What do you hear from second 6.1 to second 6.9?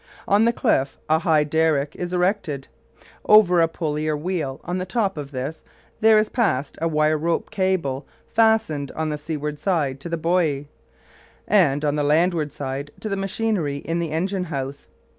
is passed a